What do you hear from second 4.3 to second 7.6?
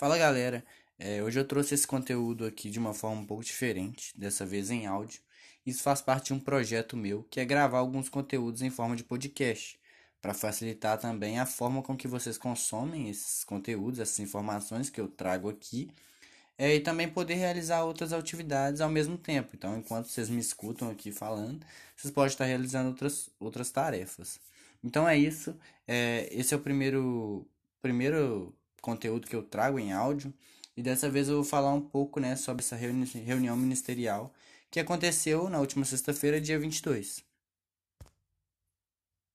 vez em áudio. Isso faz parte de um projeto meu que é